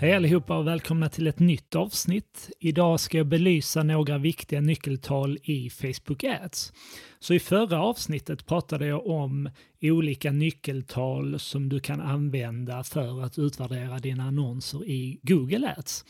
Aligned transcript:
Hej 0.00 0.14
allihopa 0.14 0.58
och 0.58 0.66
välkomna 0.66 1.08
till 1.08 1.26
ett 1.26 1.38
nytt 1.38 1.76
avsnitt. 1.76 2.50
Idag 2.60 3.00
ska 3.00 3.18
jag 3.18 3.26
belysa 3.26 3.82
några 3.82 4.18
viktiga 4.18 4.60
nyckeltal 4.60 5.38
i 5.42 5.70
Facebook 5.70 6.24
Ads. 6.24 6.72
Så 7.18 7.34
i 7.34 7.40
förra 7.40 7.82
avsnittet 7.82 8.46
pratade 8.46 8.86
jag 8.86 9.06
om 9.06 9.50
olika 9.82 10.32
nyckeltal 10.32 11.38
som 11.38 11.68
du 11.68 11.80
kan 11.80 12.00
använda 12.00 12.84
för 12.84 13.22
att 13.22 13.38
utvärdera 13.38 13.98
dina 13.98 14.24
annonser 14.24 14.84
i 14.84 15.20
Google 15.22 15.74
Ads. 15.76 16.04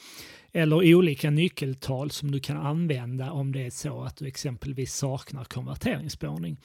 Eller 0.52 0.94
olika 0.94 1.30
nyckeltal 1.30 2.10
som 2.10 2.30
du 2.30 2.40
kan 2.40 2.56
använda 2.56 3.32
om 3.32 3.52
det 3.52 3.66
är 3.66 3.70
så 3.70 4.02
att 4.02 4.16
du 4.16 4.26
exempelvis 4.26 4.94
saknar 4.94 5.44
konverteringsspårning. 5.44 6.60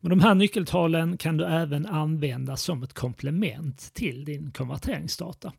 Men 0.00 0.10
de 0.10 0.20
här 0.20 0.34
nyckeltalen 0.34 1.16
kan 1.16 1.36
du 1.36 1.44
även 1.44 1.86
använda 1.86 2.56
som 2.56 2.82
ett 2.82 2.94
komplement 2.94 3.94
till 3.94 4.24
din 4.24 4.50
konverteringsdata. 4.50 5.52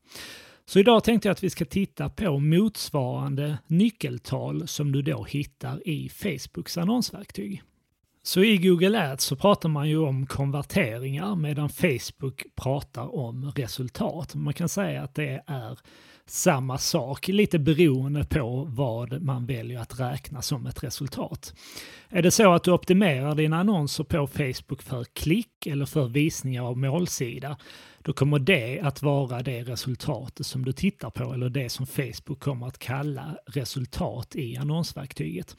Så 0.68 0.80
idag 0.80 1.04
tänkte 1.04 1.28
jag 1.28 1.32
att 1.32 1.44
vi 1.44 1.50
ska 1.50 1.66
titta 1.66 2.10
på 2.10 2.40
motsvarande 2.40 3.58
nyckeltal 3.68 4.68
som 4.68 4.92
du 4.92 5.02
då 5.02 5.24
hittar 5.24 5.88
i 5.88 6.10
Facebooks 6.10 6.78
annonsverktyg. 6.78 7.64
Så 8.28 8.44
i 8.44 8.58
Google 8.58 9.12
Ads 9.12 9.24
så 9.24 9.36
pratar 9.36 9.70
man 9.70 9.90
ju 9.90 9.98
om 9.98 10.26
konverteringar 10.26 11.36
medan 11.36 11.70
Facebook 11.70 12.44
pratar 12.56 13.16
om 13.16 13.52
resultat. 13.56 14.36
Man 14.36 14.54
kan 14.54 14.70
säga 14.70 15.04
att 15.04 15.16
det 15.16 15.44
är 15.48 15.80
samma 16.26 16.78
sak, 16.78 17.28
lite 17.28 17.60
beroende 17.60 18.26
på 18.26 18.68
vad 18.70 19.22
man 19.22 19.46
väljer 19.46 19.80
att 19.80 20.00
räkna 20.00 20.42
som 20.42 20.66
ett 20.66 20.84
resultat. 20.84 21.54
Är 22.10 22.22
det 22.22 22.32
så 22.32 22.54
att 22.54 22.64
du 22.64 22.72
optimerar 22.72 23.36
dina 23.36 23.60
annonser 23.60 24.04
på 24.04 24.28
Facebook 24.28 24.82
för 24.82 25.04
klick 25.04 25.68
eller 25.68 25.86
för 25.86 26.08
visningar 26.08 26.64
av 26.64 26.78
målsida, 26.78 27.58
då 28.02 28.14
kommer 28.14 28.40
det 28.40 28.80
att 28.80 29.02
vara 29.02 29.42
det 29.42 29.64
resultatet 29.64 30.46
som 30.46 30.66
du 30.66 30.72
tittar 30.72 31.10
på 31.10 31.34
eller 31.34 31.50
det 31.50 31.70
som 31.70 31.88
Facebook 31.88 32.40
kommer 32.40 32.68
att 32.68 32.80
kalla 32.80 33.38
resultat 33.46 34.36
i 34.36 34.58
annonsverktyget. 34.58 35.56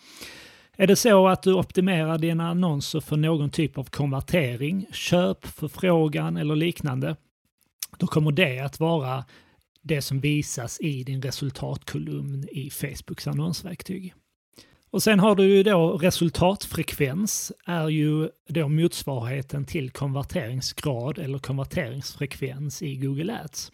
Är 0.77 0.87
det 0.87 0.97
så 0.97 1.29
att 1.29 1.43
du 1.43 1.55
optimerar 1.55 2.19
dina 2.19 2.49
annonser 2.49 3.01
för 3.01 3.17
någon 3.17 3.51
typ 3.51 3.79
av 3.79 3.85
konvertering, 3.85 4.87
köp, 4.93 5.47
förfrågan 5.47 6.37
eller 6.37 6.57
liknande, 6.57 7.17
då 7.99 8.07
kommer 8.07 8.33
det 8.33 8.61
att 8.61 8.81
vara 8.81 9.25
det 9.83 10.03
som 10.03 10.21
visas 10.21 10.81
i 10.81 11.05
din 11.05 11.23
resultatkolumn 11.23 12.49
i 12.53 12.71
Facebooks 12.71 13.27
annonsverktyg. 13.27 14.15
Och 14.91 15.03
sen 15.03 15.21
har 15.21 15.35
du 15.35 15.45
ju 15.45 15.63
då 15.63 15.99
resultatfrekvens 15.99 17.53
är 17.65 17.89
ju 17.89 18.29
då 18.49 18.69
motsvarigheten 18.69 19.65
till 19.65 19.91
konverteringsgrad 19.91 21.19
eller 21.19 21.39
konverteringsfrekvens 21.39 22.83
i 22.83 22.97
Google 22.97 23.41
Ads. 23.45 23.73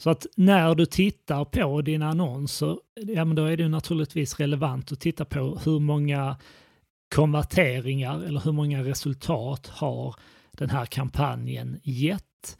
Så 0.00 0.10
att 0.10 0.26
när 0.36 0.74
du 0.74 0.86
tittar 0.86 1.44
på 1.44 1.82
dina 1.82 2.08
annonser, 2.08 2.78
ja 2.94 3.24
men 3.24 3.36
då 3.36 3.44
är 3.44 3.56
det 3.56 3.68
naturligtvis 3.68 4.40
relevant 4.40 4.92
att 4.92 5.00
titta 5.00 5.24
på 5.24 5.58
hur 5.64 5.78
många 5.78 6.36
konverteringar 7.14 8.22
eller 8.22 8.40
hur 8.40 8.52
många 8.52 8.84
resultat 8.84 9.66
har 9.66 10.14
den 10.52 10.70
här 10.70 10.86
kampanjen 10.86 11.80
gett. 11.82 12.58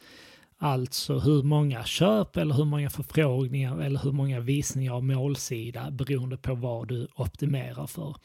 Alltså 0.57 1.19
hur 1.19 1.43
många 1.43 1.83
köp 1.83 2.37
eller 2.37 2.55
hur 2.55 2.65
många 2.65 2.89
förfrågningar 2.89 3.79
eller 3.81 3.99
hur 3.99 4.11
många 4.11 4.39
visningar 4.39 4.93
av 4.93 5.03
målsida 5.03 5.91
beroende 5.91 6.37
på 6.37 6.55
vad 6.55 6.87
du 6.87 7.07
optimerar 7.15 7.87
för 7.87 8.15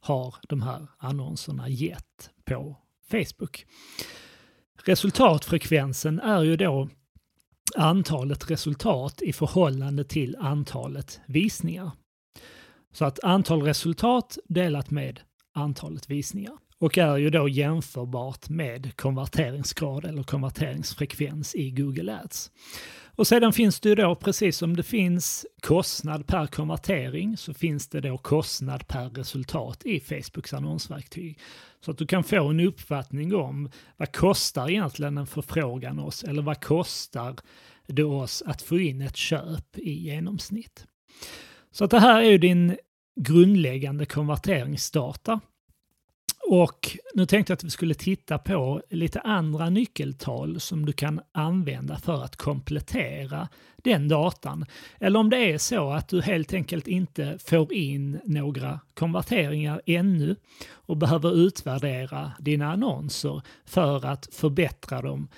har 0.00 0.34
de 0.48 0.62
här 0.62 0.86
annonserna 0.98 1.68
gett 1.68 2.30
på 2.44 2.76
Facebook. 3.10 3.66
Resultatfrekvensen 4.84 6.20
är 6.20 6.42
ju 6.42 6.56
då 6.56 6.88
antalet 7.78 8.50
resultat 8.50 9.22
i 9.22 9.32
förhållande 9.32 10.04
till 10.04 10.36
antalet 10.40 11.20
visningar. 11.26 11.90
Så 12.92 13.04
att 13.04 13.24
antal 13.24 13.62
resultat 13.62 14.38
delat 14.48 14.90
med 14.90 15.20
antalet 15.54 16.10
visningar 16.10 16.54
och 16.78 16.98
är 16.98 17.16
ju 17.16 17.30
då 17.30 17.48
jämförbart 17.48 18.48
med 18.48 18.96
konverteringsgrad 18.96 20.04
eller 20.04 20.22
konverteringsfrekvens 20.22 21.54
i 21.54 21.70
Google 21.70 22.18
Ads. 22.24 22.50
Och 23.18 23.26
sedan 23.26 23.52
finns 23.52 23.80
det 23.80 23.88
ju 23.88 23.94
då, 23.94 24.14
precis 24.14 24.56
som 24.56 24.76
det 24.76 24.82
finns 24.82 25.46
kostnad 25.60 26.26
per 26.26 26.46
konvertering, 26.46 27.36
så 27.36 27.54
finns 27.54 27.88
det 27.88 28.00
då 28.00 28.18
kostnad 28.18 28.88
per 28.88 29.10
resultat 29.10 29.86
i 29.86 30.00
Facebooks 30.00 30.54
annonsverktyg. 30.54 31.38
Så 31.80 31.90
att 31.90 31.98
du 31.98 32.06
kan 32.06 32.24
få 32.24 32.48
en 32.48 32.60
uppfattning 32.60 33.34
om 33.34 33.70
vad 33.96 34.12
kostar 34.12 34.70
egentligen 34.70 35.18
en 35.18 35.26
förfrågan 35.26 35.98
oss, 35.98 36.24
eller 36.24 36.42
vad 36.42 36.64
kostar 36.64 37.36
det 37.86 38.04
oss 38.04 38.42
att 38.46 38.62
få 38.62 38.78
in 38.78 39.02
ett 39.02 39.16
köp 39.16 39.78
i 39.78 39.92
genomsnitt. 39.92 40.86
Så 41.70 41.84
att 41.84 41.90
det 41.90 42.00
här 42.00 42.20
är 42.20 42.30
ju 42.30 42.38
din 42.38 42.76
grundläggande 43.20 44.06
konverteringsdata 44.06 45.40
och 46.50 46.98
nu 47.14 47.26
tänkte 47.26 47.50
jag 47.50 47.56
att 47.56 47.64
vi 47.64 47.70
skulle 47.70 47.94
titta 47.94 48.38
på 48.38 48.82
lite 48.90 49.20
andra 49.20 49.70
nyckeltal 49.70 50.60
som 50.60 50.86
du 50.86 50.92
kan 50.92 51.20
använda 51.32 51.98
för 51.98 52.24
att 52.24 52.36
komplettera 52.36 53.48
den 53.76 54.08
datan. 54.08 54.66
Eller 55.00 55.20
om 55.20 55.30
det 55.30 55.52
är 55.52 55.58
så 55.58 55.90
att 55.90 56.08
du 56.08 56.22
helt 56.22 56.54
enkelt 56.54 56.88
inte 56.88 57.38
får 57.44 57.72
in 57.72 58.20
några 58.24 58.80
konverteringar 58.94 59.80
ännu 59.86 60.36
och 60.70 60.96
behöver 60.96 61.36
utvärdera 61.36 62.32
dina 62.38 62.72
annonser 62.72 63.42
för 63.64 64.06
att 64.06 64.28
förbättra 64.32 65.02
dem 65.02 65.28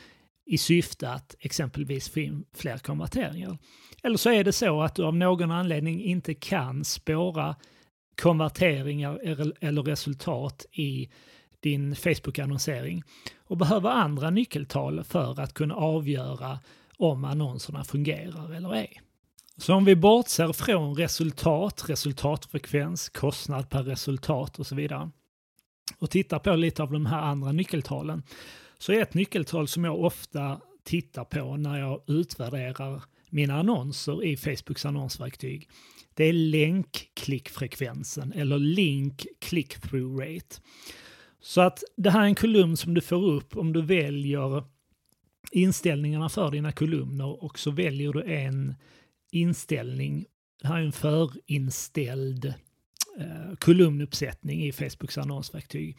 i 0.46 0.58
syfte 0.58 1.10
att 1.10 1.34
exempelvis 1.40 2.08
få 2.08 2.20
in 2.20 2.44
fler 2.54 2.78
konverteringar. 2.78 3.58
Eller 4.02 4.16
så 4.16 4.30
är 4.30 4.44
det 4.44 4.52
så 4.52 4.82
att 4.82 4.94
du 4.94 5.04
av 5.04 5.16
någon 5.16 5.50
anledning 5.50 6.04
inte 6.04 6.34
kan 6.34 6.84
spåra 6.84 7.56
konverteringar 8.20 9.20
eller 9.60 9.82
resultat 9.82 10.66
i 10.72 11.08
din 11.60 11.96
Facebook-annonsering 11.96 13.02
och 13.38 13.56
behöver 13.56 13.90
andra 13.90 14.30
nyckeltal 14.30 15.04
för 15.04 15.40
att 15.40 15.54
kunna 15.54 15.74
avgöra 15.74 16.58
om 16.96 17.24
annonserna 17.24 17.84
fungerar 17.84 18.54
eller 18.54 18.74
ej. 18.74 19.00
Så 19.56 19.74
om 19.74 19.84
vi 19.84 19.96
bortser 19.96 20.52
från 20.52 20.94
resultat, 20.94 21.84
resultatfrekvens, 21.88 23.08
kostnad 23.08 23.70
per 23.70 23.82
resultat 23.82 24.58
och 24.58 24.66
så 24.66 24.74
vidare 24.74 25.10
och 25.98 26.10
tittar 26.10 26.38
på 26.38 26.56
lite 26.56 26.82
av 26.82 26.92
de 26.92 27.06
här 27.06 27.22
andra 27.22 27.52
nyckeltalen 27.52 28.22
så 28.78 28.92
är 28.92 29.02
ett 29.02 29.14
nyckeltal 29.14 29.68
som 29.68 29.84
jag 29.84 30.00
ofta 30.00 30.60
tittar 30.84 31.24
på 31.24 31.56
när 31.56 31.78
jag 31.78 32.02
utvärderar 32.06 33.02
mina 33.30 33.58
annonser 33.58 34.24
i 34.24 34.36
Facebooks 34.36 34.86
annonsverktyg 34.86 35.68
det 36.20 36.26
är 36.26 36.32
länkklickfrekvensen 36.32 38.32
eller 38.32 38.58
link 38.58 39.26
click-through 39.38 40.20
rate. 40.20 40.56
Så 41.40 41.60
att 41.60 41.82
det 41.96 42.10
här 42.10 42.20
är 42.20 42.24
en 42.24 42.34
kolumn 42.34 42.76
som 42.76 42.94
du 42.94 43.00
får 43.00 43.24
upp 43.24 43.56
om 43.56 43.72
du 43.72 43.82
väljer 43.82 44.64
inställningarna 45.50 46.28
för 46.28 46.50
dina 46.50 46.72
kolumner 46.72 47.44
och 47.44 47.58
så 47.58 47.70
väljer 47.70 48.12
du 48.12 48.22
en 48.22 48.74
inställning. 49.30 50.26
Det 50.62 50.68
här 50.68 50.78
är 50.78 50.82
en 50.82 50.92
förinställd 50.92 52.54
eh, 53.18 53.54
kolumnuppsättning 53.58 54.64
i 54.64 54.72
Facebooks 54.72 55.18
annonsverktyg 55.18 55.98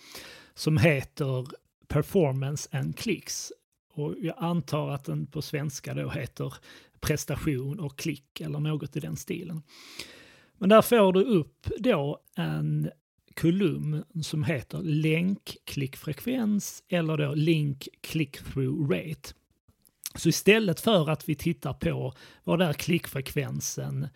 som 0.54 0.78
heter 0.78 1.48
Performance 1.88 2.70
and 2.72 2.98
Clicks. 2.98 3.52
Och 3.94 4.16
jag 4.22 4.36
antar 4.38 4.90
att 4.90 5.06
den 5.06 5.28
på 5.28 5.42
svenska 5.42 5.94
då 5.94 6.10
heter 6.10 6.54
prestation 7.02 7.80
och 7.80 8.00
klick 8.00 8.42
eller 8.42 8.60
något 8.60 8.96
i 8.96 9.00
den 9.00 9.16
stilen. 9.16 9.62
Men 10.58 10.70
där 10.70 10.82
får 10.82 11.14
du 11.14 11.24
upp 11.24 11.68
då 11.78 12.20
en 12.36 12.90
kolumn 13.36 14.04
som 14.24 14.44
heter 14.44 14.78
länk, 14.84 15.58
klickfrekvens 15.66 16.84
eller 16.88 17.18
då 17.18 17.34
link 17.34 17.88
click-through 18.02 18.92
rate. 18.92 19.34
Så 20.16 20.30
istället 20.30 20.80
för 20.80 21.10
att 21.10 21.30
vi 21.30 21.36
tittar 21.36 21.74
på 21.74 22.14
vad 22.44 22.62
är 22.62 22.74
klickfrekvensen 22.74 24.08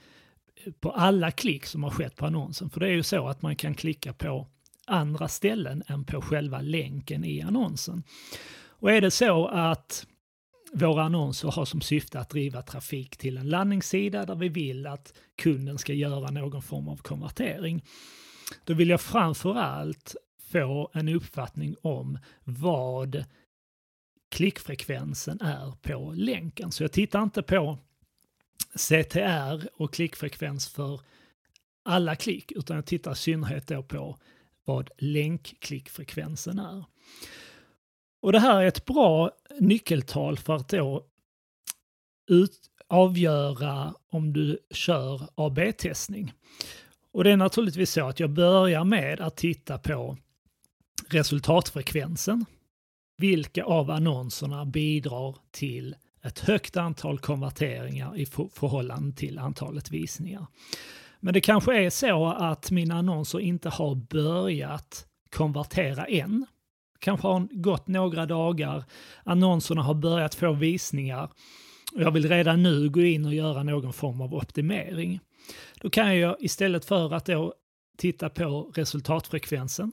på 0.80 0.92
alla 0.92 1.32
klick 1.32 1.66
som 1.66 1.84
har 1.84 1.92
skett 1.92 2.16
på 2.16 2.26
annonsen, 2.26 2.70
för 2.70 2.80
det 2.80 2.88
är 2.88 2.92
ju 2.92 3.04
så 3.04 3.28
att 3.28 3.42
man 3.42 3.56
kan 3.56 3.76
klicka 3.76 4.14
på 4.14 4.48
andra 4.86 5.28
ställen 5.28 5.84
än 5.88 6.06
på 6.06 6.22
själva 6.22 6.62
länken 6.62 7.26
i 7.26 7.42
annonsen. 7.42 8.04
Och 8.68 8.92
är 8.92 9.02
det 9.02 9.12
så 9.12 9.48
att 9.48 10.08
våra 10.76 11.04
annonser 11.04 11.52
har 11.52 11.66
som 11.66 11.82
syfte 11.82 12.20
att 12.20 12.30
driva 12.30 12.62
trafik 12.62 13.18
till 13.18 13.38
en 13.38 13.50
landningssida 13.50 14.26
där 14.26 14.36
vi 14.36 14.50
vill 14.50 14.88
att 14.88 15.14
kunden 15.36 15.78
ska 15.78 15.94
göra 15.94 16.32
någon 16.32 16.62
form 16.62 16.88
av 16.88 16.98
konvertering. 16.98 17.84
Då 18.64 18.74
vill 18.74 18.90
jag 18.90 19.02
framför 19.02 19.56
allt 19.56 20.16
få 20.52 20.90
en 20.94 21.10
uppfattning 21.10 21.76
om 21.82 22.20
vad 22.44 23.26
klickfrekvensen 24.32 25.42
är 25.42 25.72
på 25.82 26.14
länken. 26.16 26.72
Så 26.72 26.84
jag 26.84 26.92
tittar 26.92 27.24
inte 27.24 27.42
på 27.42 27.78
CTR 28.76 29.68
och 29.74 29.94
klickfrekvens 29.94 30.68
för 30.68 31.02
alla 31.84 32.16
klick, 32.16 32.52
utan 32.52 32.76
jag 32.76 32.86
tittar 32.86 33.12
i 33.12 33.16
synnerhet 33.16 33.68
då 33.68 33.84
på 33.84 34.18
vad 34.66 34.90
länkklickfrekvensen 34.98 36.60
är. 36.60 36.84
Och 38.26 38.32
det 38.32 38.40
här 38.40 38.62
är 38.62 38.68
ett 38.68 38.86
bra 38.86 39.32
nyckeltal 39.60 40.38
för 40.38 40.56
att 40.56 40.70
då 40.70 41.06
ut, 42.30 42.60
avgöra 42.88 43.94
om 44.12 44.34
du 44.34 44.60
kör 44.72 45.30
AB-testning. 45.36 46.34
Och 47.12 47.24
det 47.24 47.32
är 47.32 47.38
naturligtvis 47.38 47.92
så 47.92 48.08
att 48.08 48.20
jag 48.20 48.30
börjar 48.30 48.84
med 48.84 49.22
att 49.22 49.38
titta 49.38 49.78
på 49.78 50.18
resultatfrekvensen. 51.10 52.46
Vilka 53.18 53.64
av 53.64 53.92
annonserna 53.92 54.66
bidrar 54.66 55.36
till 55.52 55.96
ett 56.24 56.40
högt 56.40 56.78
antal 56.78 57.20
konverteringar 57.20 58.18
i 58.18 58.26
förhållande 58.26 59.16
till 59.16 59.40
antalet 59.40 59.92
visningar. 59.92 60.48
Men 61.20 61.34
det 61.34 61.42
kanske 61.42 61.86
är 61.86 61.90
så 61.90 62.28
att 62.28 62.72
mina 62.72 62.96
annonser 62.96 63.40
inte 63.40 63.70
har 63.70 63.96
börjat 63.96 65.08
konvertera 65.30 66.06
än. 66.06 66.46
Kanske 67.06 67.28
har 67.28 67.48
gått 67.52 67.88
några 67.88 68.26
dagar, 68.26 68.84
annonserna 69.24 69.82
har 69.82 69.94
börjat 69.94 70.36
få 70.36 70.54
visningar 70.54 71.30
och 71.94 72.02
jag 72.02 72.12
vill 72.12 72.30
redan 72.30 72.64
nu 72.64 72.90
gå 72.90 73.02
in 73.02 73.26
och 73.26 73.34
göra 73.34 73.64
någon 73.64 73.94
form 73.94 74.22
av 74.22 74.34
optimering. 74.34 75.20
Då 75.82 75.90
kan 75.90 76.18
jag 76.18 76.36
istället 76.40 76.86
för 76.86 77.14
att 77.14 77.26
då 77.26 77.54
titta 77.98 78.30
på 78.30 78.72
resultatfrekvensen, 78.76 79.92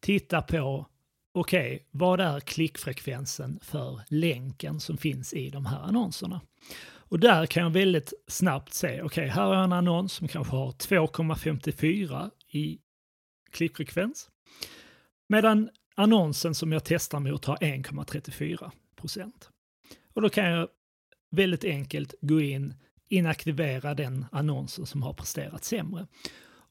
titta 0.00 0.42
på 0.42 0.86
okej, 1.34 1.74
okay, 1.74 1.86
vad 1.90 2.20
är 2.20 2.40
klickfrekvensen 2.40 3.58
för 3.62 4.00
länken 4.08 4.80
som 4.80 4.96
finns 4.96 5.32
i 5.32 5.50
de 5.50 5.66
här 5.66 5.80
annonserna? 5.80 6.40
Och 6.96 7.20
där 7.20 7.46
kan 7.46 7.62
jag 7.62 7.70
väldigt 7.70 8.12
snabbt 8.28 8.74
se, 8.74 8.88
okej, 8.88 9.02
okay, 9.02 9.26
här 9.26 9.42
har 9.42 9.54
jag 9.54 9.64
en 9.64 9.72
annons 9.72 10.12
som 10.12 10.28
kanske 10.28 10.56
har 10.56 10.72
2,54 10.72 12.30
i 12.48 12.78
klickfrekvens. 13.50 14.30
Medan 15.28 15.70
annonsen 15.94 16.54
som 16.54 16.72
jag 16.72 16.84
testar 16.84 17.20
mot 17.20 17.44
har 17.44 17.56
1,34 17.56 18.70
procent. 18.96 19.48
Och 20.14 20.22
då 20.22 20.28
kan 20.28 20.44
jag 20.44 20.68
väldigt 21.30 21.64
enkelt 21.64 22.14
gå 22.20 22.40
in, 22.40 22.74
inaktivera 23.08 23.94
den 23.94 24.26
annonsen 24.32 24.86
som 24.86 25.02
har 25.02 25.12
presterat 25.12 25.64
sämre 25.64 26.06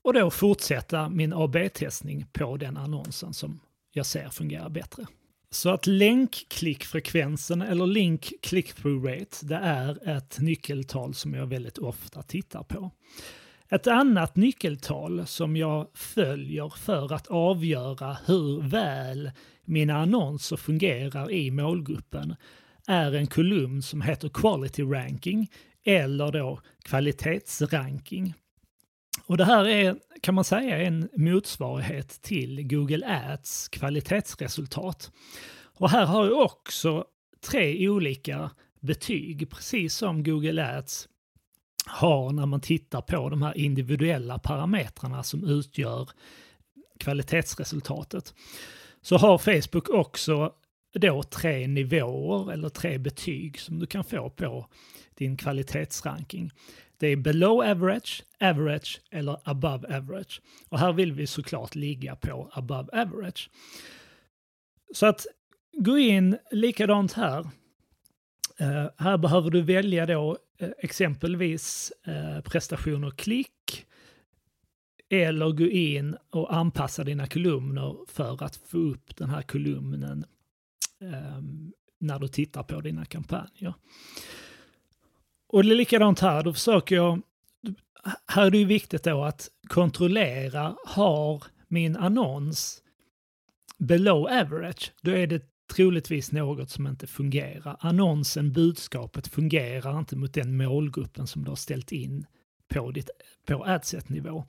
och 0.03 0.13
då 0.13 0.31
fortsätta 0.31 1.09
min 1.09 1.33
AB-testning 1.33 2.25
på 2.33 2.57
den 2.57 2.77
annonsen 2.77 3.33
som 3.33 3.59
jag 3.91 4.05
ser 4.05 4.29
fungerar 4.29 4.69
bättre. 4.69 5.05
Så 5.49 5.69
att 5.69 5.87
länkklickfrekvensen 5.87 7.61
eller 7.61 7.87
link 7.87 8.33
click-through 8.41 9.05
rate, 9.05 9.45
det 9.45 9.55
är 9.55 10.17
ett 10.17 10.39
nyckeltal 10.39 11.13
som 11.13 11.33
jag 11.33 11.45
väldigt 11.45 11.77
ofta 11.77 12.21
tittar 12.21 12.63
på. 12.63 12.91
Ett 13.69 13.87
annat 13.87 14.35
nyckeltal 14.35 15.27
som 15.27 15.57
jag 15.57 15.87
följer 15.93 16.69
för 16.69 17.13
att 17.13 17.27
avgöra 17.27 18.17
hur 18.25 18.61
väl 18.61 19.31
mina 19.65 19.97
annonser 19.97 20.55
fungerar 20.55 21.31
i 21.31 21.51
målgruppen 21.51 22.35
är 22.87 23.15
en 23.15 23.27
kolumn 23.27 23.81
som 23.81 24.01
heter 24.01 24.29
Quality 24.29 24.83
Ranking 24.83 25.51
eller 25.83 26.31
då 26.31 26.59
kvalitetsranking. 26.83 28.33
Och 29.25 29.37
det 29.37 29.45
här 29.45 29.67
är, 29.67 29.95
kan 30.21 30.35
man 30.35 30.43
säga, 30.43 30.77
en 30.77 31.09
motsvarighet 31.15 32.21
till 32.21 32.67
Google 32.67 33.21
Ads 33.31 33.67
kvalitetsresultat. 33.67 35.11
Och 35.77 35.89
här 35.89 36.05
har 36.05 36.25
jag 36.25 36.41
också 36.41 37.05
tre 37.49 37.89
olika 37.89 38.51
betyg, 38.79 39.49
precis 39.49 39.95
som 39.95 40.23
Google 40.23 40.77
Ads 40.77 41.07
har 41.85 42.31
när 42.31 42.45
man 42.45 42.61
tittar 42.61 43.01
på 43.01 43.29
de 43.29 43.41
här 43.41 43.57
individuella 43.57 44.39
parametrarna 44.39 45.23
som 45.23 45.43
utgör 45.43 46.09
kvalitetsresultatet. 46.99 48.33
Så 49.01 49.17
har 49.17 49.37
Facebook 49.37 49.89
också 49.89 50.53
då 50.93 51.23
tre 51.23 51.67
nivåer 51.67 52.51
eller 52.51 52.69
tre 52.69 52.97
betyg 52.97 53.59
som 53.59 53.79
du 53.79 53.85
kan 53.85 54.03
få 54.03 54.29
på 54.29 54.67
din 55.15 55.37
kvalitetsranking. 55.37 56.51
Det 56.97 57.07
är 57.07 57.15
below 57.15 57.61
average, 57.61 58.23
average 58.39 59.01
eller 59.11 59.37
above 59.43 59.97
average. 59.97 60.41
Och 60.69 60.79
här 60.79 60.93
vill 60.93 61.11
vi 61.11 61.27
såklart 61.27 61.75
ligga 61.75 62.15
på 62.15 62.49
above 62.53 63.01
average. 63.01 63.49
Så 64.93 65.05
att 65.05 65.25
gå 65.77 65.97
in 65.97 66.37
likadant 66.51 67.13
här. 67.13 67.49
Uh, 68.63 68.89
här 68.97 69.17
behöver 69.17 69.49
du 69.49 69.61
välja 69.61 70.05
då 70.05 70.37
uh, 70.61 70.69
exempelvis 70.77 71.93
eh, 72.03 72.35
uh, 72.35 72.41
prestation 72.41 73.03
och 73.03 73.17
klick 73.17 73.85
eller 75.09 75.51
gå 75.51 75.67
in 75.67 76.17
och 76.29 76.55
anpassa 76.55 77.03
dina 77.03 77.27
kolumner 77.27 77.97
för 78.07 78.43
att 78.43 78.55
få 78.55 78.77
upp 78.77 79.15
den 79.15 79.29
här 79.29 79.41
kolumnen 79.41 80.25
um, 80.99 81.73
när 81.99 82.19
du 82.19 82.27
tittar 82.27 82.63
på 82.63 82.81
dina 82.81 83.05
kampanjer. 83.05 83.73
Och 85.47 85.63
det 85.63 85.69
är 85.69 85.75
likadant 85.75 86.19
här, 86.19 86.43
då 86.43 86.53
försöker 86.53 86.95
jag... 86.95 87.21
Här 88.27 88.45
är 88.45 88.51
det 88.51 88.57
ju 88.57 88.65
viktigt 88.65 89.03
då 89.03 89.23
att 89.23 89.49
kontrollera, 89.67 90.75
har 90.85 91.43
min 91.67 91.97
annons 91.97 92.83
below 93.77 94.27
average, 94.27 94.91
då 95.01 95.11
är 95.11 95.27
det 95.27 95.52
troligtvis 95.75 96.31
något 96.31 96.69
som 96.69 96.87
inte 96.87 97.07
fungerar. 97.07 97.77
Annonsen, 97.79 98.53
budskapet 98.53 99.27
fungerar 99.27 99.99
inte 99.99 100.15
mot 100.15 100.33
den 100.33 100.57
målgruppen 100.57 101.27
som 101.27 101.43
du 101.43 101.51
har 101.51 101.55
ställt 101.55 101.91
in 101.91 102.25
på, 102.67 102.91
ditt, 102.91 103.09
på 103.45 103.65
adset-nivå. 103.65 104.45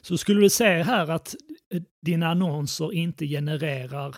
Så 0.00 0.18
skulle 0.18 0.40
du 0.40 0.50
se 0.50 0.82
här 0.82 1.10
att 1.10 1.34
eh, 1.74 1.82
dina 2.02 2.28
annonser 2.28 2.92
inte 2.92 3.26
genererar 3.26 4.16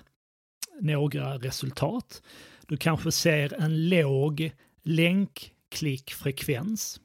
några 0.80 1.38
resultat, 1.38 2.22
du 2.66 2.76
kanske 2.76 3.12
ser 3.12 3.62
en 3.62 3.88
låg 3.88 4.52
länkklickfrekvens. 4.82 7.00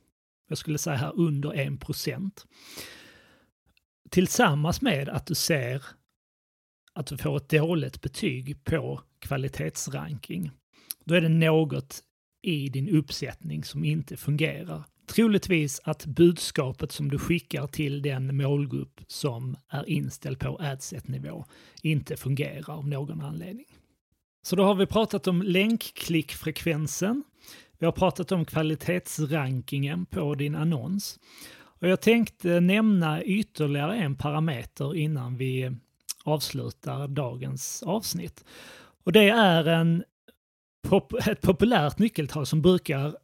Jag 0.50 0.58
skulle 0.58 0.78
säga 0.78 0.96
här 0.96 1.14
under 1.16 1.54
1 1.54 1.80
procent. 1.80 2.46
Tillsammans 4.10 4.82
med 4.82 5.10
att 5.10 5.26
du 5.26 5.36
ser 5.36 5.84
att 6.94 7.08
du 7.08 7.18
får 7.18 7.38
ett 7.38 7.50
dåligt 7.50 8.02
betyg 8.02 8.64
på 8.64 9.02
kvalitetsranking. 9.26 10.52
Då 11.06 11.16
är 11.16 11.22
det 11.22 11.30
något 11.30 12.02
i 12.42 12.70
din 12.70 12.90
uppsättning 12.90 13.64
som 13.64 13.84
inte 13.84 14.18
fungerar. 14.18 14.84
Troligtvis 15.08 15.82
att 15.84 16.06
budskapet 16.06 16.92
som 16.92 17.12
du 17.12 17.20
skickar 17.20 17.68
till 17.68 18.02
den 18.02 18.38
målgrupp 18.38 19.02
som 19.08 19.58
är 19.70 19.90
inställd 19.90 20.40
på 20.40 20.58
adset-nivå 20.62 21.46
inte 21.82 22.18
fungerar 22.18 22.74
av 22.74 22.88
någon 22.88 23.22
anledning. 23.22 23.66
Så 24.46 24.56
då 24.56 24.64
har 24.64 24.76
vi 24.76 24.86
pratat 24.86 25.28
om 25.28 25.42
länkklickfrekvensen. 25.42 27.24
Vi 27.80 27.86
har 27.86 27.94
pratat 27.94 28.32
om 28.32 28.46
kvalitetsrankingen 28.46 30.06
på 30.06 30.36
din 30.36 30.56
annons. 30.56 31.20
Och 31.80 31.88
jag 31.88 32.02
tänkte 32.02 32.60
nämna 32.60 33.24
ytterligare 33.24 33.96
en 33.96 34.16
parameter 34.16 34.96
innan 34.96 35.38
vi 35.38 35.72
avslutar 36.24 37.08
dagens 37.08 37.84
avsnitt. 37.84 38.46
Och 39.06 39.12
det 39.12 39.30
är 39.30 39.66
en, 39.68 40.04
ett 41.28 41.42
populärt 41.42 42.00
nyckeltal 42.00 42.46
som 42.46 42.62
brukar 42.62 43.16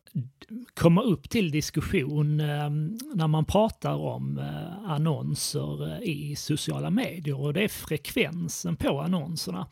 komma 0.73 1.01
upp 1.01 1.29
till 1.29 1.51
diskussion 1.51 2.39
eh, 2.39 2.69
när 3.13 3.27
man 3.27 3.45
pratar 3.45 3.93
om 3.93 4.37
eh, 4.37 4.91
annonser 4.91 5.93
eh, 5.93 6.01
i 6.01 6.35
sociala 6.35 6.89
medier 6.89 7.41
och 7.41 7.53
det 7.53 7.63
är 7.63 7.67
frekvensen 7.67 8.75
på 8.75 9.01
annonserna. 9.01 9.67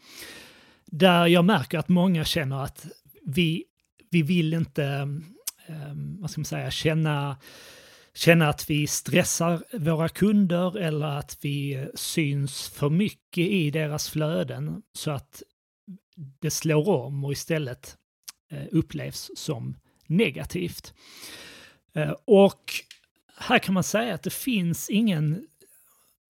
Där 0.85 1.27
jag 1.27 1.45
märker 1.45 1.79
att 1.79 1.89
många 1.89 2.25
känner 2.25 2.63
att 2.63 2.87
vi 3.25 3.63
vi 4.09 4.21
vill 4.21 4.53
inte, 4.53 4.85
eh, 5.67 5.93
vad 6.19 6.29
ska 6.29 6.39
man 6.39 6.45
säga, 6.45 6.71
känna, 6.71 7.37
känna 8.13 8.49
att 8.49 8.69
vi 8.69 8.87
stressar 8.87 9.77
våra 9.79 10.09
kunder 10.09 10.77
eller 10.77 11.05
att 11.05 11.37
vi 11.41 11.73
eh, 11.73 11.85
syns 11.95 12.69
för 12.69 12.89
mycket 12.89 13.47
i 13.47 13.71
deras 13.71 14.09
flöden 14.09 14.81
så 14.93 15.11
att 15.11 15.43
det 16.39 16.51
slår 16.51 16.89
om 16.89 17.25
och 17.25 17.31
istället 17.31 17.97
eh, 18.51 18.65
upplevs 18.71 19.31
som 19.35 19.77
negativt. 20.07 20.93
Eh, 21.93 22.13
och 22.25 22.73
här 23.37 23.59
kan 23.59 23.73
man 23.73 23.83
säga 23.83 24.13
att 24.13 24.23
det 24.23 24.33
finns 24.33 24.89
ingen 24.89 25.47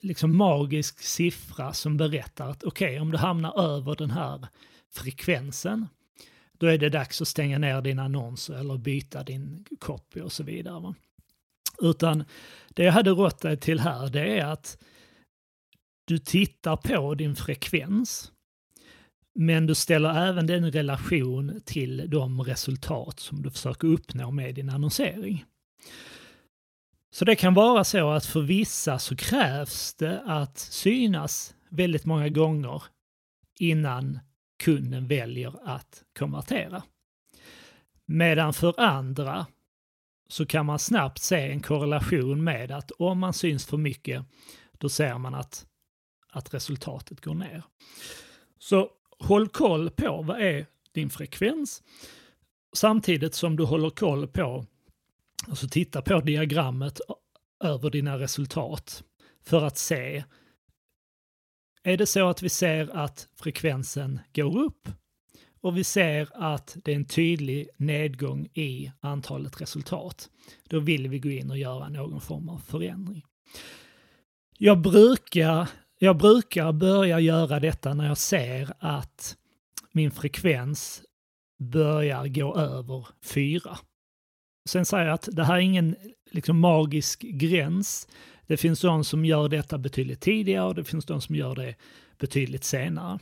liksom 0.01 0.37
magisk 0.37 0.99
siffra 0.99 1.73
som 1.73 1.97
berättar 1.97 2.49
att 2.49 2.63
okej, 2.63 2.87
okay, 2.87 2.99
om 2.99 3.11
du 3.11 3.17
hamnar 3.17 3.59
över 3.61 3.95
den 3.95 4.11
här 4.11 4.47
frekvensen 4.93 5.87
då 6.59 6.67
är 6.67 6.77
det 6.77 6.89
dags 6.89 7.21
att 7.21 7.27
stänga 7.27 7.57
ner 7.57 7.81
din 7.81 7.99
annons 7.99 8.49
eller 8.49 8.77
byta 8.77 9.23
din 9.23 9.65
copy 9.79 10.21
och 10.21 10.31
så 10.31 10.43
vidare. 10.43 10.79
Va? 10.79 10.95
Utan 11.81 12.23
det 12.67 12.83
jag 12.83 12.93
hade 12.93 13.09
rått 13.09 13.41
dig 13.41 13.57
till 13.57 13.79
här 13.79 14.09
det 14.09 14.39
är 14.39 14.45
att 14.45 14.77
du 16.05 16.17
tittar 16.17 16.75
på 16.75 17.15
din 17.15 17.35
frekvens 17.35 18.31
men 19.41 19.65
du 19.65 19.75
ställer 19.75 20.27
även 20.27 20.47
den 20.47 20.65
i 20.65 20.71
relation 20.71 21.61
till 21.65 22.09
de 22.09 22.41
resultat 22.41 23.19
som 23.19 23.41
du 23.41 23.51
försöker 23.51 23.87
uppnå 23.87 24.31
med 24.31 24.55
din 24.55 24.69
annonsering. 24.69 25.45
Så 27.11 27.25
det 27.25 27.35
kan 27.35 27.53
vara 27.53 27.83
så 27.83 28.09
att 28.09 28.25
för 28.25 28.41
vissa 28.41 28.99
så 28.99 29.15
krävs 29.15 29.93
det 29.93 30.23
att 30.25 30.57
synas 30.57 31.55
väldigt 31.69 32.05
många 32.05 32.29
gånger 32.29 32.83
innan 33.59 34.19
kunden 34.63 35.07
väljer 35.07 35.53
att 35.63 36.03
konvertera. 36.19 36.83
Medan 38.05 38.53
för 38.53 38.79
andra 38.79 39.45
så 40.29 40.45
kan 40.45 40.65
man 40.65 40.79
snabbt 40.79 41.21
se 41.21 41.51
en 41.51 41.61
korrelation 41.61 42.43
med 42.43 42.71
att 42.71 42.91
om 42.91 43.19
man 43.19 43.33
syns 43.33 43.65
för 43.65 43.77
mycket, 43.77 44.25
då 44.77 44.89
ser 44.89 45.17
man 45.17 45.35
att, 45.35 45.65
att 46.29 46.53
resultatet 46.53 47.21
går 47.21 47.35
ner. 47.35 47.63
Så 48.57 48.89
håll 49.19 49.47
koll 49.47 49.89
på 49.89 50.21
vad 50.21 50.41
är 50.41 50.65
din 50.91 51.09
frekvens 51.09 51.83
samtidigt 52.73 53.35
som 53.35 53.55
du 53.55 53.63
håller 53.63 53.89
koll 53.89 54.27
på, 54.27 54.65
alltså 55.47 55.67
titta 55.67 56.01
på 56.01 56.19
diagrammet 56.19 56.99
över 57.63 57.89
dina 57.89 58.19
resultat 58.19 59.03
för 59.43 59.63
att 59.63 59.77
se 59.77 60.23
är 61.83 61.97
det 61.97 62.05
så 62.05 62.29
att 62.29 62.41
vi 62.41 62.49
ser 62.49 62.95
att 62.95 63.27
frekvensen 63.35 64.19
går 64.33 64.59
upp 64.59 64.89
och 65.61 65.77
vi 65.77 65.83
ser 65.83 66.29
att 66.33 66.77
det 66.83 66.91
är 66.91 66.95
en 66.95 67.05
tydlig 67.05 67.69
nedgång 67.77 68.45
i 68.53 68.91
antalet 68.99 69.61
resultat, 69.61 70.29
då 70.69 70.79
vill 70.79 71.07
vi 71.07 71.19
gå 71.19 71.29
in 71.29 71.51
och 71.51 71.57
göra 71.57 71.89
någon 71.89 72.21
form 72.21 72.49
av 72.49 72.57
förändring. 72.57 73.23
Jag 74.57 74.81
brukar, 74.81 75.69
jag 75.99 76.17
brukar 76.17 76.71
börja 76.71 77.19
göra 77.19 77.59
detta 77.59 77.93
när 77.93 78.07
jag 78.07 78.17
ser 78.17 78.73
att 78.79 79.37
min 79.91 80.11
frekvens 80.11 81.01
börjar 81.59 82.27
gå 82.27 82.55
över 82.55 83.07
4. 83.23 83.77
Sen 84.69 84.85
säger 84.85 85.05
jag 85.05 85.13
att 85.13 85.29
det 85.31 85.43
här 85.43 85.55
är 85.55 85.59
ingen 85.59 85.95
liksom, 86.31 86.59
magisk 86.59 87.21
gräns. 87.21 88.07
Det 88.47 88.57
finns 88.57 88.81
de 88.81 89.03
som 89.03 89.25
gör 89.25 89.49
detta 89.49 89.77
betydligt 89.77 90.21
tidigare 90.21 90.65
och 90.65 90.75
det 90.75 90.83
finns 90.83 91.05
de 91.05 91.21
som 91.21 91.35
gör 91.35 91.55
det 91.55 91.75
betydligt 92.19 92.63
senare. 92.63 93.19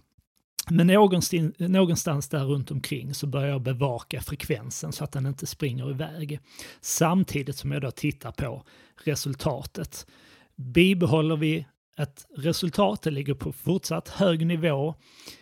Men 0.70 0.88
någonstans, 0.88 1.60
någonstans 1.60 2.30
där 2.30 2.46
runt 2.46 2.72
omkring 2.72 3.14
så 3.14 3.28
börjar 3.28 3.48
jag 3.48 3.62
bevaka 3.62 4.22
frekvensen 4.22 4.92
så 4.92 5.04
att 5.04 5.12
den 5.12 5.26
inte 5.26 5.46
springer 5.46 5.90
iväg. 5.92 6.40
Samtidigt 6.82 7.58
som 7.58 7.72
jag 7.72 7.82
då 7.82 7.92
tittar 7.92 8.32
på 8.32 8.64
resultatet. 9.04 10.08
Bibehåller 10.56 11.38
vi 11.38 11.66
ett 11.98 12.26
resultat, 12.38 13.02
det 13.02 13.12
ligger 13.12 13.34
på 13.34 13.52
fortsatt 13.52 14.10
hög 14.10 14.46
nivå, 14.46 14.96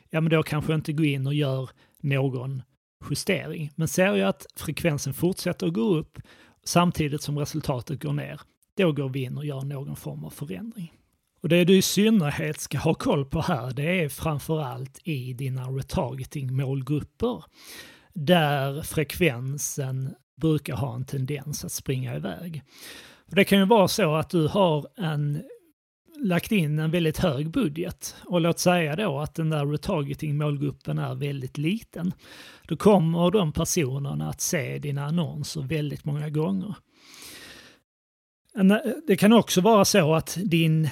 ja 0.10 0.22
men 0.22 0.30
då 0.30 0.44
kanske 0.44 0.72
jag 0.72 0.78
inte 0.78 0.94
går 0.94 1.06
in 1.06 1.28
och 1.28 1.34
gör 1.34 1.70
någon 2.02 2.62
justering. 3.10 3.72
Men 3.76 3.88
ser 3.88 4.16
jag 4.16 4.30
att 4.30 4.46
frekvensen 4.56 5.14
fortsätter 5.14 5.68
att 5.68 5.74
gå 5.74 5.96
upp 5.96 6.20
samtidigt 6.64 7.22
som 7.22 7.40
resultatet 7.40 8.02
går 8.04 8.14
ner, 8.14 8.42
då 8.78 8.92
går 8.92 9.10
vi 9.10 9.24
in 9.24 9.38
och 9.38 9.46
gör 9.46 9.62
någon 9.62 9.96
form 9.96 10.26
av 10.26 10.30
förändring. 10.30 10.94
Och 11.42 11.50
det 11.50 11.64
du 11.64 11.78
i 11.78 11.82
synnerhet 11.82 12.60
ska 12.60 12.78
ha 12.78 12.94
koll 12.94 13.26
på 13.26 13.42
här, 13.42 13.72
det 13.72 14.04
är 14.04 14.10
framförallt 14.10 15.00
i 15.04 15.34
dina 15.34 15.64
retargeting-målgrupper, 15.64 17.44
där 18.14 18.82
frekvensen 18.82 20.16
brukar 20.42 20.76
ha 20.76 20.96
en 20.96 21.06
tendens 21.06 21.66
att 21.66 21.72
springa 21.72 22.16
iväg. 22.16 22.64
Det 23.28 23.44
kan 23.44 23.60
ju 23.60 23.66
vara 23.66 23.88
så 23.88 24.16
att 24.16 24.30
du 24.30 24.48
har 24.48 24.88
en 24.98 25.44
lagt 26.24 26.52
in 26.52 26.80
en 26.80 26.92
väldigt 26.92 27.18
hög 27.18 27.50
budget 27.50 28.16
och 28.26 28.42
låt 28.42 28.60
säga 28.60 28.96
då 28.96 29.20
att 29.20 29.36
den 29.36 29.50
där 29.50 29.66
retargeting-målgruppen 29.66 30.98
är 30.98 31.16
väldigt 31.16 31.58
liten. 31.58 32.14
Då 32.68 32.78
kommer 32.78 33.32
de 33.32 33.54
personerna 33.54 34.30
att 34.30 34.42
se 34.42 34.80
dina 34.80 35.06
annonser 35.06 35.62
väldigt 35.62 36.06
många 36.06 36.30
gånger. 36.30 36.76
Det 39.08 39.16
kan 39.16 39.34
också 39.34 39.62
vara 39.62 39.86
så 39.86 40.14
att 40.14 40.38
din 40.44 40.90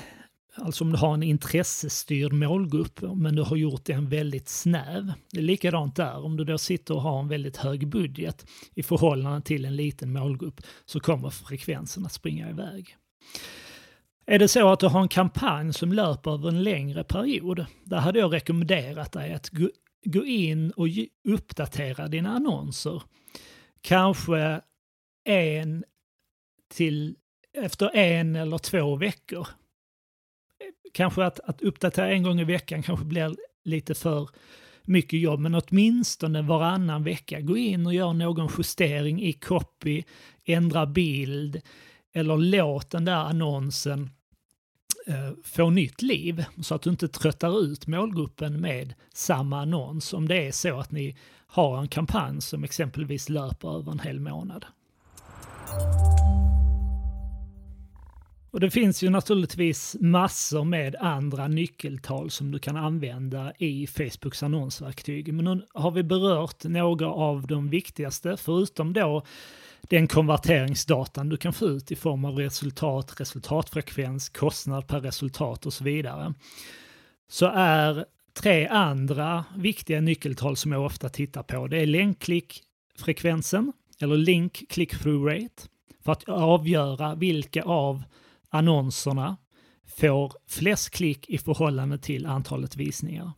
Alltså 0.55 0.83
om 0.83 0.91
du 0.91 0.97
har 0.97 1.13
en 1.13 1.23
intressestyrd 1.23 2.33
målgrupp 2.33 3.01
men 3.01 3.35
du 3.35 3.41
har 3.41 3.55
gjort 3.55 3.85
den 3.85 4.09
väldigt 4.09 4.49
snäv. 4.49 5.13
Det 5.31 5.37
är 5.37 5.43
likadant 5.43 5.95
där, 5.95 6.25
om 6.25 6.37
du 6.37 6.43
då 6.43 6.57
sitter 6.57 6.93
och 6.93 7.01
har 7.01 7.19
en 7.19 7.27
väldigt 7.27 7.57
hög 7.57 7.87
budget 7.87 8.45
i 8.75 8.83
förhållande 8.83 9.41
till 9.41 9.65
en 9.65 9.75
liten 9.75 10.13
målgrupp 10.13 10.61
så 10.85 10.99
kommer 10.99 11.29
frekvensen 11.29 12.05
att 12.05 12.11
springa 12.11 12.49
iväg. 12.49 12.95
Är 14.25 14.39
det 14.39 14.47
så 14.47 14.71
att 14.71 14.79
du 14.79 14.87
har 14.87 15.01
en 15.01 15.07
kampanj 15.07 15.73
som 15.73 15.93
löper 15.93 16.31
över 16.31 16.49
en 16.49 16.63
längre 16.63 17.03
period, 17.03 17.65
där 17.83 17.97
hade 17.97 18.19
jag 18.19 18.33
rekommenderat 18.33 19.11
dig 19.11 19.33
att 19.33 19.49
gå 20.05 20.25
in 20.25 20.71
och 20.71 20.87
uppdatera 21.23 22.07
dina 22.07 22.29
annonser. 22.29 23.03
Kanske 23.81 24.61
en 25.23 25.83
till 26.73 27.15
efter 27.57 27.95
en 27.95 28.35
eller 28.35 28.57
två 28.57 28.95
veckor. 28.95 29.47
Kanske 30.93 31.25
att, 31.25 31.39
att 31.39 31.61
uppdatera 31.61 32.11
en 32.11 32.23
gång 32.23 32.39
i 32.39 32.43
veckan 32.43 32.83
kanske 32.83 33.05
blir 33.05 33.35
lite 33.63 33.95
för 33.95 34.29
mycket 34.83 35.19
jobb, 35.19 35.39
men 35.39 35.55
åtminstone 35.55 36.41
varannan 36.41 37.03
vecka. 37.03 37.41
Gå 37.41 37.57
in 37.57 37.85
och 37.85 37.93
gör 37.93 38.13
någon 38.13 38.49
justering 38.57 39.21
i 39.21 39.33
copy, 39.33 40.03
ändra 40.45 40.85
bild 40.85 41.61
eller 42.13 42.37
låt 42.37 42.91
den 42.91 43.05
där 43.05 43.15
annonsen 43.15 44.09
eh, 45.07 45.31
få 45.43 45.69
nytt 45.69 46.01
liv 46.01 46.45
så 46.61 46.75
att 46.75 46.81
du 46.81 46.89
inte 46.89 47.07
tröttar 47.07 47.63
ut 47.63 47.87
målgruppen 47.87 48.61
med 48.61 48.93
samma 49.13 49.61
annons 49.61 50.13
om 50.13 50.27
det 50.27 50.47
är 50.47 50.51
så 50.51 50.79
att 50.79 50.91
ni 50.91 51.17
har 51.47 51.77
en 51.77 51.87
kampanj 51.87 52.41
som 52.41 52.63
exempelvis 52.63 53.29
löper 53.29 53.77
över 53.77 53.91
en 53.91 53.99
hel 53.99 54.19
månad. 54.19 54.65
Och 58.53 58.59
det 58.59 58.71
finns 58.71 59.03
ju 59.03 59.09
naturligtvis 59.09 59.95
massor 59.99 60.63
med 60.63 60.95
andra 60.95 61.47
nyckeltal 61.47 62.31
som 62.31 62.51
du 62.51 62.59
kan 62.59 62.77
använda 62.77 63.53
i 63.57 63.87
Facebooks 63.87 64.43
annonsverktyg. 64.43 65.33
Men 65.33 65.45
nu 65.45 65.65
har 65.73 65.91
vi 65.91 66.03
berört 66.03 66.63
några 66.63 67.07
av 67.09 67.47
de 67.47 67.69
viktigaste, 67.69 68.37
förutom 68.37 68.93
då 68.93 69.23
den 69.89 70.07
konverteringsdatan 70.07 71.29
du 71.29 71.37
kan 71.37 71.53
få 71.53 71.65
ut 71.65 71.91
i 71.91 71.95
form 71.95 72.25
av 72.25 72.37
resultat, 72.37 73.19
resultatfrekvens, 73.19 74.29
kostnad 74.29 74.87
per 74.87 75.01
resultat 75.01 75.65
och 75.65 75.73
så 75.73 75.83
vidare. 75.83 76.33
Så 77.29 77.45
är 77.55 78.05
tre 78.33 78.67
andra 78.67 79.45
viktiga 79.55 80.01
nyckeltal 80.01 80.57
som 80.57 80.71
jag 80.71 80.85
ofta 80.85 81.09
tittar 81.09 81.43
på, 81.43 81.67
det 81.67 81.77
är 81.77 81.85
länkklickfrekvensen, 81.85 83.73
eller 83.99 84.17
link 84.17 84.63
click-through 84.69 85.25
rate, 85.25 85.63
för 86.03 86.11
att 86.11 86.29
avgöra 86.29 87.15
vilka 87.15 87.63
av 87.63 88.03
annonserna 88.49 89.37
får 89.97 90.33
flest 90.47 90.89
klick 90.89 91.29
i 91.29 91.37
förhållande 91.37 91.97
till 91.97 92.25
antalet 92.25 92.75
visningar. 92.75 93.31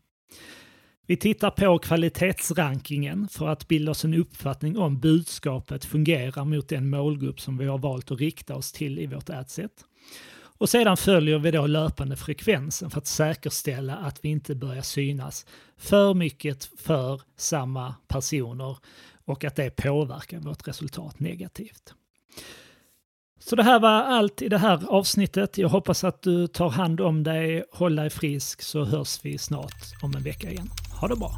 Vi 1.07 1.17
tittar 1.17 1.49
på 1.49 1.79
kvalitetsrankingen 1.79 3.27
för 3.27 3.47
att 3.47 3.67
bilda 3.67 3.91
oss 3.91 4.05
en 4.05 4.13
uppfattning 4.13 4.77
om 4.77 4.99
budskapet 4.99 5.85
fungerar 5.85 6.45
mot 6.45 6.69
den 6.69 6.89
målgrupp 6.89 7.41
som 7.41 7.57
vi 7.57 7.65
har 7.65 7.77
valt 7.77 8.11
att 8.11 8.19
rikta 8.19 8.55
oss 8.55 8.71
till 8.71 8.99
i 8.99 9.05
vårt 9.05 9.29
adset. 9.29 9.71
Och 10.57 10.69
sedan 10.69 10.97
följer 10.97 11.39
vi 11.39 11.51
då 11.51 11.67
löpande 11.67 12.15
frekvensen 12.15 12.89
för 12.89 12.97
att 12.97 13.07
säkerställa 13.07 13.95
att 13.95 14.19
vi 14.25 14.29
inte 14.29 14.55
börjar 14.55 14.81
synas 14.81 15.45
för 15.77 16.13
mycket 16.13 16.69
för 16.77 17.21
samma 17.37 17.95
personer 18.07 18.77
och 19.25 19.43
att 19.43 19.55
det 19.55 19.75
påverkar 19.75 20.39
vårt 20.39 20.67
resultat 20.67 21.19
negativt. 21.19 21.93
Så 23.39 23.55
det 23.55 23.63
här 23.63 23.79
var 23.79 23.89
allt 23.89 24.41
i 24.41 24.49
det 24.49 24.57
här 24.57 24.85
avsnittet. 24.87 25.57
Jag 25.57 25.69
hoppas 25.69 26.03
att 26.03 26.21
du 26.21 26.47
tar 26.47 26.69
hand 26.69 27.01
om 27.01 27.23
dig, 27.23 27.63
håll 27.71 27.95
dig 27.95 28.09
frisk 28.09 28.61
så 28.61 28.83
hörs 28.83 29.19
vi 29.25 29.37
snart 29.37 29.93
om 30.01 30.15
en 30.15 30.23
vecka 30.23 30.51
igen. 30.51 30.69
Ha 31.05 31.09
det 31.09 31.15
bra. 31.15 31.31